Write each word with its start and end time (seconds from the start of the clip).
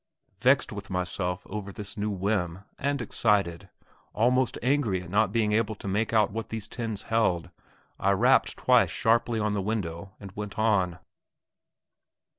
Vexed 0.39 0.71
with 0.71 0.89
myself 0.89 1.45
over 1.47 1.71
this 1.71 1.95
new 1.95 2.09
whim, 2.09 2.63
and 2.79 3.03
excited 3.03 3.69
almost 4.15 4.57
angry 4.63 5.03
at 5.03 5.11
not 5.11 5.31
being 5.31 5.51
able 5.51 5.75
to 5.75 5.87
make 5.87 6.11
out 6.11 6.31
what 6.31 6.49
these 6.49 6.67
tins 6.67 7.03
held, 7.03 7.51
I 7.99 8.09
rapped 8.13 8.57
twice 8.57 8.89
sharply 8.89 9.39
on 9.39 9.53
the 9.53 9.61
window 9.61 10.15
and 10.19 10.31
went 10.31 10.57
on. 10.57 10.97